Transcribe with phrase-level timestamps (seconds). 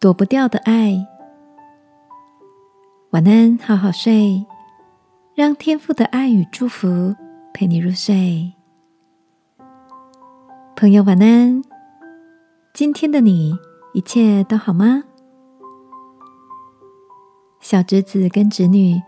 [0.00, 1.06] 躲不掉的爱。
[3.10, 4.46] 晚安，好好睡，
[5.34, 7.14] 让天父的爱与祝福
[7.52, 8.50] 陪你入睡。
[10.74, 11.62] 朋友，晚安。
[12.72, 13.54] 今天的你
[13.92, 15.04] 一切都好吗？
[17.60, 19.02] 小侄子跟侄女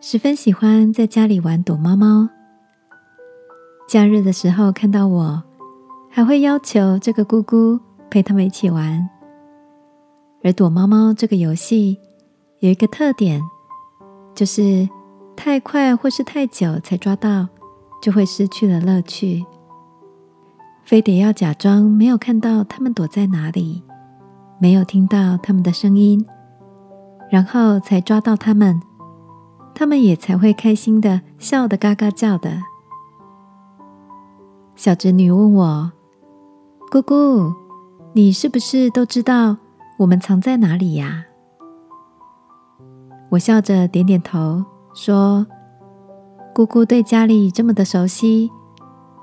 [0.00, 2.26] 十分喜欢在家里玩躲猫猫。
[3.86, 5.42] 假日的时候看到我，
[6.08, 9.06] 还会要求这个姑姑陪他们一起玩。
[10.42, 11.98] 而躲猫猫这个游戏
[12.60, 13.40] 有一个特点，
[14.34, 14.88] 就是
[15.36, 17.46] 太快或是太久才抓到，
[18.00, 19.44] 就会失去了乐趣。
[20.84, 23.82] 非得要假装没有看到他们躲在哪里，
[24.58, 26.26] 没有听到他们的声音，
[27.30, 28.80] 然后才抓到他们，
[29.74, 32.62] 他们也才会开心的笑得嘎嘎叫的。
[34.74, 35.92] 小侄女问我
[36.90, 37.54] ：“姑姑，
[38.14, 39.58] 你是不是都知道
[40.00, 41.26] 我们藏在哪里呀？”
[43.30, 45.46] 我笑着点点头，说
[46.54, 48.50] ：“姑姑对家里这么的熟悉，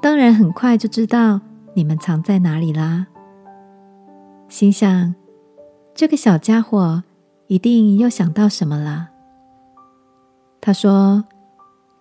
[0.01, 1.41] 当然很快就知道。”
[1.73, 3.05] 你们藏在哪里啦？
[4.49, 5.13] 心想，
[5.93, 7.03] 这个小家伙
[7.45, 9.09] 一定又想到什么了。
[10.59, 11.25] 他说：“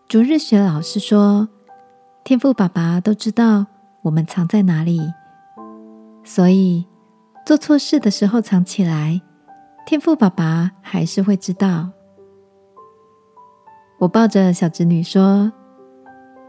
[0.08, 1.48] 逐日学老师说，
[2.24, 3.66] 天赋爸爸都知道
[4.00, 4.98] 我们藏在哪里，
[6.24, 6.86] 所以
[7.46, 9.22] 做错事的时候藏起来，
[9.86, 11.88] 天赋爸爸还是会知道。”
[14.00, 15.52] 我抱着小侄女说：“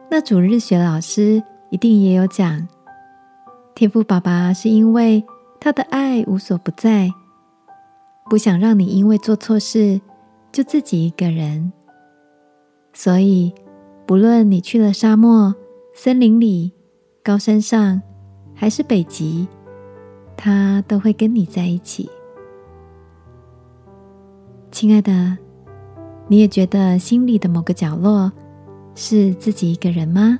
[0.09, 2.67] 那主日学老师一定也有讲。”
[3.75, 5.23] 天赋爸爸是因为
[5.59, 7.11] 他的爱无所不在，
[8.27, 10.01] 不想让你因为做错事
[10.51, 11.71] 就自己一个人，
[12.91, 13.53] 所以
[14.07, 15.53] 不论你去了沙漠、
[15.93, 16.73] 森林里、
[17.23, 18.01] 高山上，
[18.55, 19.47] 还是北极，
[20.37, 22.09] 他都会跟你在一起。
[24.71, 25.37] 亲爱的，
[26.27, 28.31] 你也觉得心里的某个角落
[28.93, 30.39] 是自己一个人吗？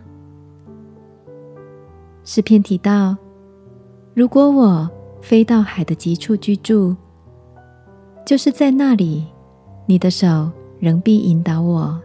[2.23, 3.17] 诗篇提到。
[4.13, 4.89] 如果我
[5.21, 6.95] 飞到海的极处居住，
[8.25, 9.27] 就是在那里，
[9.85, 12.00] 你的手仍必引导我。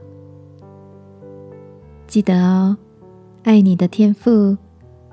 [2.07, 2.77] 记得哦，
[3.45, 4.55] 爱你的天赋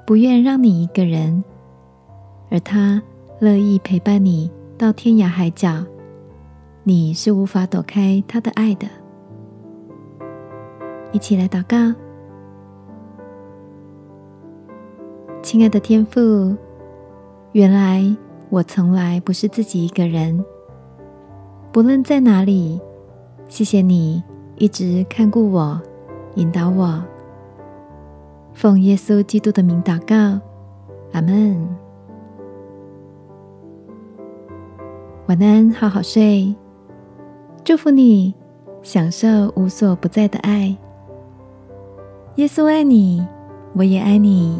[0.06, 1.42] 不愿让你一个人，
[2.50, 3.02] 而他
[3.40, 5.84] 乐意陪伴你到天涯海角。
[6.84, 8.88] 你是无法躲开他的爱的。
[11.12, 11.94] 一起来祷告，
[15.42, 16.56] 亲爱的天父。
[17.52, 18.16] 原来
[18.50, 20.44] 我从来不是自己一个人，
[21.72, 22.80] 不论在哪里，
[23.48, 24.24] 谢谢你
[24.58, 25.82] 一直看顾我、
[26.36, 27.04] 引导我。
[28.54, 30.40] 奉耶稣基督的名祷告，
[31.12, 31.68] 阿门。
[35.30, 36.56] 晚安，好好睡。
[37.64, 38.34] 祝福你，
[38.82, 40.76] 享受无所不在的爱。
[42.38, 43.24] 耶稣爱你，
[43.76, 44.58] 我也爱你。